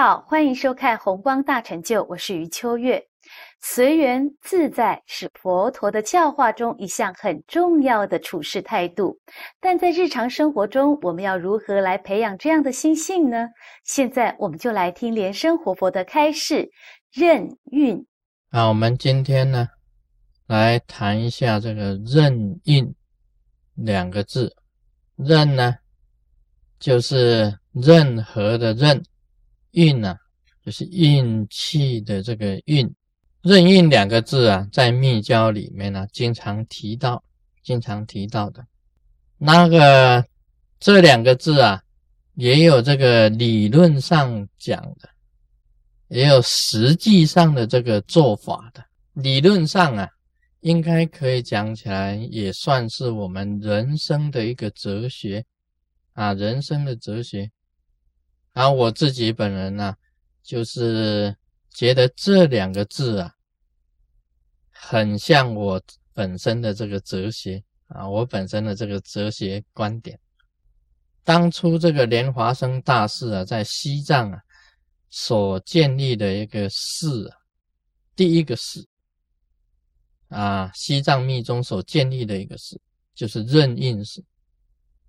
[0.00, 3.02] 好，欢迎收看《红光大成就》，我是余秋月。
[3.60, 9.18] 随缘自在是佛陀的教化中一项很重要的处事态度，
[9.60, 13.48] 但在日常生活中，我们要如何来培养这样的心性呢？
[13.82, 16.70] 现在我们就来听莲生活佛的开示：
[17.10, 18.06] 任运。
[18.52, 19.66] 好，我们今天呢，
[20.46, 22.94] 来谈一下这个“任运”
[23.74, 24.54] 两个字。
[25.16, 25.74] 任呢，
[26.78, 29.02] 就是任何的任。
[29.78, 30.16] 运呢，
[30.64, 32.92] 就是运气的这个运，
[33.42, 37.22] 任运两个字啊，在密教里面呢，经常提到，
[37.62, 38.66] 经常提到的。
[39.36, 40.24] 那个
[40.80, 41.80] 这两个字啊，
[42.34, 45.08] 也有这个理论上讲的，
[46.08, 48.84] 也有实际上的这个做法的。
[49.12, 50.08] 理论上啊，
[50.62, 55.44] 应该可以讲起来，也算是我们人生的一个哲学
[56.14, 57.48] 啊，人生的哲学。
[58.58, 59.96] 然后我自己本人呢，
[60.42, 61.32] 就是
[61.70, 63.32] 觉得这两个字啊，
[64.72, 65.80] 很像我
[66.12, 70.18] 本身的这个哲学啊，我本身的这个哲学观点。
[71.22, 74.42] 当初这个莲华生大士啊，在西藏啊
[75.08, 77.36] 所建立的一个寺啊，
[78.16, 78.84] 第一个寺
[80.30, 82.80] 啊，西藏密宗所建立的一个寺，
[83.14, 84.20] 就是任印寺，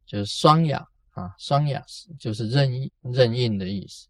[0.05, 0.87] 就是双雅。
[1.19, 4.07] 啊，双雅思就是任意任运的意思。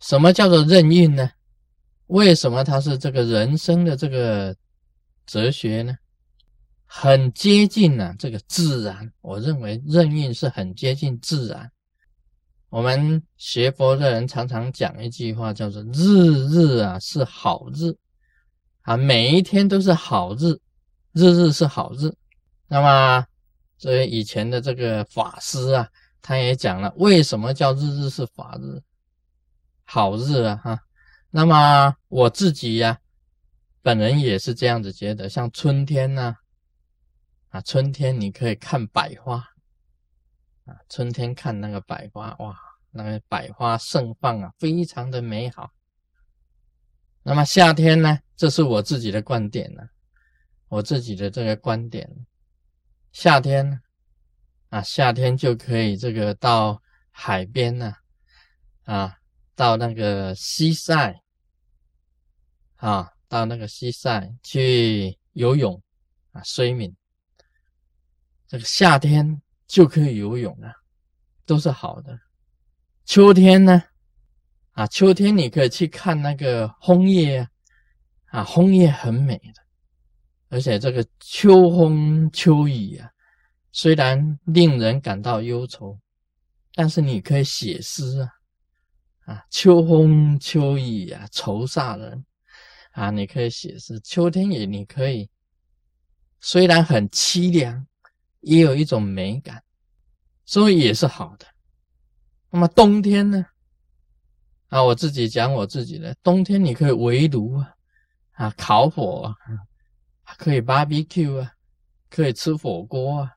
[0.00, 1.30] 什么叫做任运呢？
[2.08, 4.54] 为什么它是这个人生的这个
[5.24, 5.96] 哲学呢？
[6.84, 9.10] 很接近呢这个自然。
[9.22, 11.72] 我认为任运是很接近自然。
[12.68, 17.96] 我们学佛的人常常讲一句话，叫做“日日啊是好日
[18.82, 20.60] 啊，每一天都是好日，
[21.12, 22.12] 日日是好日”。
[22.68, 23.26] 那么。
[23.76, 25.88] 所以以前的这个法师啊，
[26.22, 28.80] 他也讲了，为什么叫日日是法日、
[29.84, 30.56] 好日啊？
[30.56, 30.80] 哈，
[31.30, 32.98] 那么我自己呀，
[33.82, 35.28] 本人也是这样子觉得。
[35.28, 36.36] 像春天呢，
[37.50, 39.36] 啊，春天你可以看百花，
[40.64, 42.56] 啊，春天看那个百花，哇，
[42.92, 45.70] 那个百花盛放啊，非常的美好。
[47.22, 49.82] 那么夏天呢，这是我自己的观点呢，
[50.68, 52.08] 我自己的这个观点。
[53.14, 53.80] 夏天
[54.70, 56.82] 啊，夏天就可以这个到
[57.12, 57.94] 海边呢，
[58.82, 59.16] 啊，
[59.54, 61.14] 到那个西塞
[62.74, 65.80] 啊，到那个西塞去游泳
[66.32, 66.92] 啊，睡眠。
[68.48, 70.72] 这个夏天就可以游泳了，
[71.46, 72.18] 都是好的。
[73.04, 73.80] 秋天呢，
[74.72, 77.38] 啊，秋天你可以去看那个枫叶
[78.26, 79.63] 啊，啊，枫叶很美的。
[80.48, 83.10] 而且这个秋风秋雨啊，
[83.72, 85.98] 虽然令人感到忧愁，
[86.74, 88.28] 但是你可以写诗啊，
[89.32, 92.24] 啊，秋风秋雨啊，愁煞人
[92.92, 93.98] 啊，你可以写诗。
[94.00, 95.28] 秋天也你可以，
[96.40, 97.84] 虽然很凄凉，
[98.40, 99.62] 也有一种美感，
[100.44, 101.46] 所以也是好的。
[102.50, 103.44] 那么冬天呢？
[104.68, 107.74] 啊，我自己讲我自己的，冬天你可以围炉啊，
[108.32, 109.34] 啊，烤火啊。
[110.38, 111.52] 可以 barbecue 啊，
[112.10, 113.30] 可以吃火锅啊，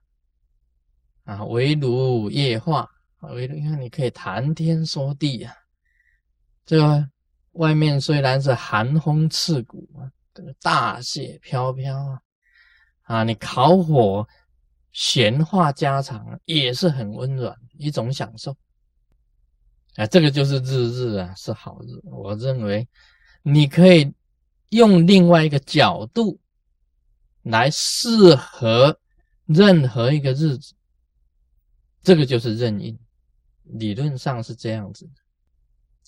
[1.26, 2.90] 啊，围炉夜话，
[3.20, 5.54] 围炉你看你可以谈天说地啊。
[6.66, 7.10] 这个
[7.54, 12.22] 外面虽然是寒风刺骨啊，这个大雪飘飘啊，
[13.04, 14.28] 啊，你烤火
[14.92, 18.56] 闲话家常也是很温暖一种享受。
[19.96, 22.88] 啊，这个就是日日啊是好日，我认为
[23.44, 24.14] 你可以
[24.70, 26.40] 用另外一个角度。
[27.50, 29.00] 来适合
[29.46, 30.74] 任何一个日子，
[32.04, 32.98] 这个就是任运，
[33.64, 35.06] 理论上是这样子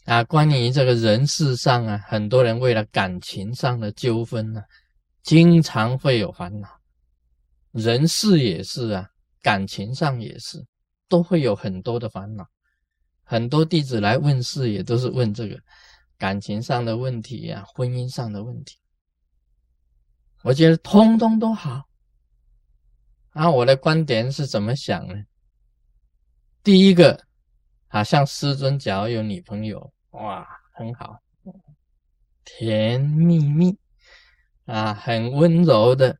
[0.05, 0.23] 的啊。
[0.25, 4.61] 关于这个人事上啊，很多人为了感情上的纠纷呢，
[5.23, 6.67] 经常会有烦恼。
[7.71, 9.07] 人事也是啊，
[9.41, 10.65] 感情上也是，
[11.07, 12.45] 都会有很多的烦恼。
[13.23, 15.55] 很多弟子来问事，也都是问这个
[16.17, 18.78] 感情上的问题呀，婚姻上的问题。
[20.43, 21.85] 我觉得通通都好，
[23.31, 25.15] 啊，我的观点是怎么想呢？
[26.63, 27.25] 第一个，
[27.89, 31.19] 啊，像师尊只要有女朋友，哇，很好，
[32.45, 33.77] 甜蜜蜜，
[34.65, 36.17] 啊，很温柔的，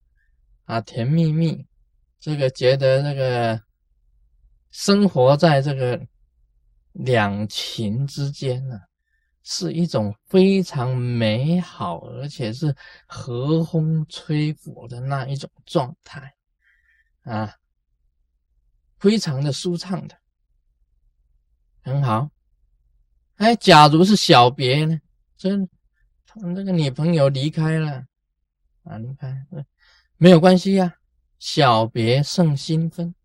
[0.66, 1.66] 啊，甜蜜蜜，
[2.20, 3.62] 这个觉得这个
[4.72, 6.06] 生活在这个
[6.92, 8.80] 两情之间呢。
[9.44, 12.76] 是一种非常美好，而且是
[13.08, 16.34] 和风吹拂的那一种状态
[17.24, 17.56] 啊，
[19.00, 20.16] 非常的舒畅的，
[21.82, 22.30] 很好
[23.38, 25.00] 哎，假如是小别呢？
[25.38, 25.50] 这
[26.26, 28.04] 他那个女朋友离开了
[28.84, 29.46] 啊，离开
[30.18, 30.94] 没有关系呀，
[31.40, 33.16] 小别胜新婚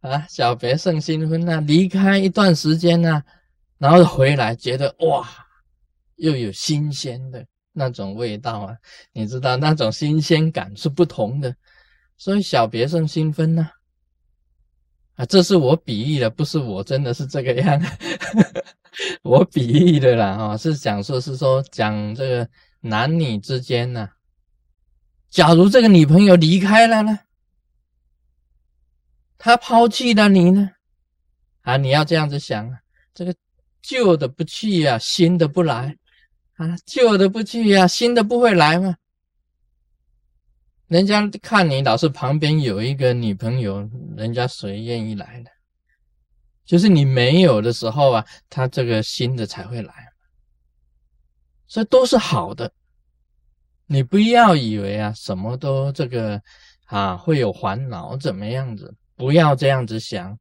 [0.00, 3.22] 啊，小别胜新婚呐，离开一段时间呢，
[3.78, 5.28] 然后回来觉得哇，
[6.16, 8.76] 又有新鲜的那种味道啊，
[9.12, 11.54] 你知道那种新鲜感是不同的，
[12.16, 13.70] 所以小别胜新婚呐。
[15.16, 17.82] 啊，这是我比喻的，不是我真的是这个样，
[19.22, 22.48] 我比喻的啦，哈，是讲说是说讲这个
[22.80, 24.10] 男女之间呢，
[25.30, 27.18] 假如这个女朋友离开了呢，
[29.38, 30.70] 他抛弃了你呢，
[31.62, 32.80] 啊，你要这样子想啊，
[33.14, 33.34] 这个
[33.86, 35.96] 旧的不去呀，新的不来，
[36.56, 38.96] 啊，旧的不去呀，新的不会来吗？
[40.88, 45.50] 人家看你老是旁边有一个女朋友，人家谁愿意来呢？
[46.64, 49.94] 就是你没有的时候啊，他这个新的才会来，
[51.68, 52.72] 所以都是好的。
[53.86, 56.42] 你不要以为啊，什么都这个
[56.86, 58.92] 啊会有烦恼怎么样子？
[59.14, 60.36] 不要这样子想。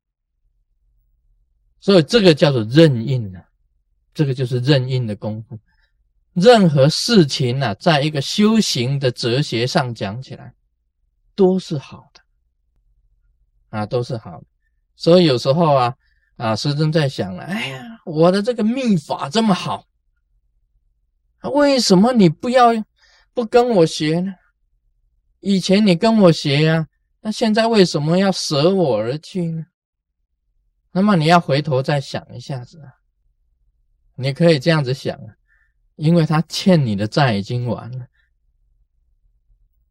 [1.86, 3.40] 所以这个叫做任印呢，
[4.12, 5.60] 这个就是任印的功夫。
[6.34, 10.52] 任何事情呢，在一个修行的哲学上讲起来，
[11.36, 12.22] 都是好的，
[13.78, 14.48] 啊，都是好的。
[14.96, 15.96] 所以有时候啊，
[16.38, 19.86] 啊，师尊在想了，哎呀，我的这个秘法这么好，
[21.54, 22.70] 为什么你不要
[23.32, 24.34] 不跟我学呢？
[25.40, 26.88] 以前你跟我学呀，
[27.22, 29.68] 那现在为什么要舍我而去呢？
[30.96, 32.88] 那么你要回头再想一下子啊，
[34.16, 35.36] 你可以这样子想啊。
[35.98, 38.06] 因为他欠你的债已经完了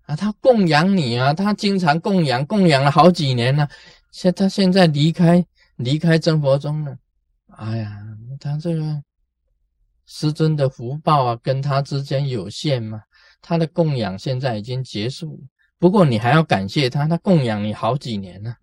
[0.06, 3.69] 啊，他供养你啊，他经常供养，供养了好几年了。
[4.12, 5.47] 现他现在离开
[5.77, 6.97] 离开真佛宗了，
[7.49, 7.99] 哎呀，
[8.41, 9.03] 他这个
[10.07, 13.03] 师尊的福报啊，跟他之间有限嘛。
[13.43, 15.39] 他的供养现在已经结束，
[15.79, 18.57] 不过你还要感谢他，他供养你好几年了。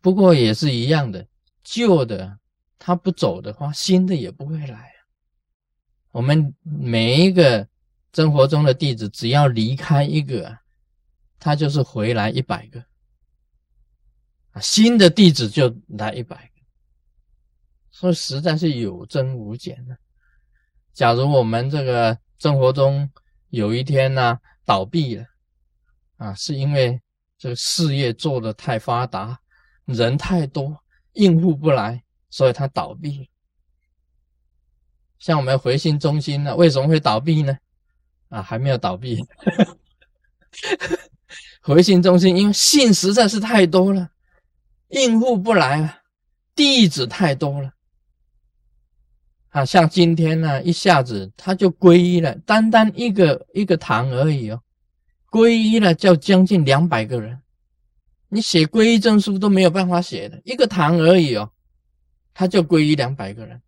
[0.00, 1.26] 不过也是一样的，
[1.62, 2.38] 旧的
[2.78, 4.92] 他不走的话，新的也不会来。
[6.10, 7.68] 我们每一个
[8.12, 10.58] 生活中的弟子，只要离开一个，
[11.38, 12.84] 他就是回来一百个
[14.52, 16.52] 啊，新的弟子就来一百个，
[17.90, 19.96] 所以实在是有增无减的。
[20.92, 23.08] 假如我们这个生活中
[23.50, 25.24] 有一天呢倒闭了
[26.16, 27.00] 啊，是因为
[27.38, 29.38] 这个事业做的太发达，
[29.92, 30.76] 人太多
[31.12, 33.28] 应付不来，所以他倒闭。
[35.18, 37.58] 像我们回信中心呢，为什么会倒闭呢？
[38.28, 39.24] 啊，还没有倒闭。
[41.62, 44.10] 回信中心因为信实在是太多了，
[44.88, 46.00] 应付不来啊，
[46.54, 47.72] 地址太多了。
[49.50, 54.62] 啊，像今天呢，一下子他就皈依了，单单一个一个堂而已哦，
[55.28, 57.42] 皈依了就将近两百个人，
[58.30, 61.52] 你写皈依证书都没有办法写的，一个堂而已哦，
[62.32, 63.60] 他就皈依两百个人。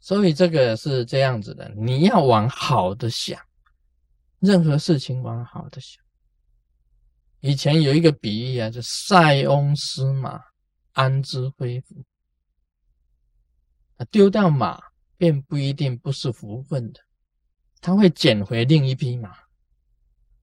[0.00, 3.38] 所以这个是这样子的，你要往好的想，
[4.40, 6.02] 任何事情往好的想。
[7.40, 10.40] 以前有一个比喻啊，就塞翁失马，
[10.92, 11.94] 安知非福？
[13.96, 14.80] 啊，丢掉马
[15.16, 17.00] 便不一定不是福分的，
[17.80, 19.36] 他会捡回另一匹马，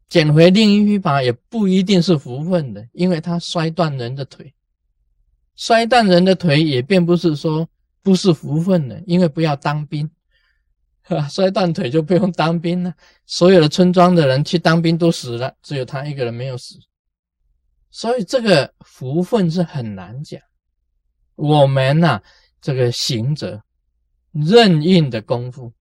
[0.09, 4.53] 捡回另一匹马也不一定是福分的，因为他摔断人的腿，
[5.55, 7.69] 摔断人的腿也并不是说。
[8.01, 10.09] 不是福分的，因为不要当兵，
[11.29, 12.95] 摔断腿就不用当兵了。
[13.25, 16.79] 所有的村庄的人去当兵都死了，只有他一个人没有死。
[17.91, 20.41] 所以这个福分是很难讲。
[21.35, 22.21] 我们呢，
[22.61, 23.61] 这个行者
[24.31, 25.73] 任运的功夫，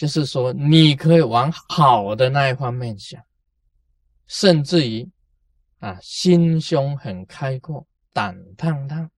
[0.00, 3.22] 就是说你可以往好的那一方面想，
[4.26, 5.06] 甚至于
[5.78, 9.10] 啊，心胸很开阔，胆烫烫。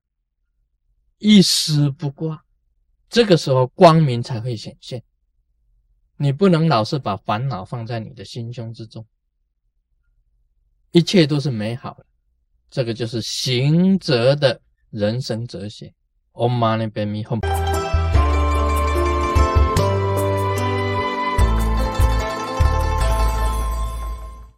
[1.19, 2.45] 一丝不挂，
[3.09, 5.01] 这个时候光明才会显现。
[6.17, 9.07] 你不能老是把烦恼放在你的心胸之中，
[10.91, 12.05] 一切都是美好的。
[12.69, 14.61] 这个就是行者的
[14.91, 15.95] 人生哲学。
[16.33, 17.72] Om Mani Padme Hum。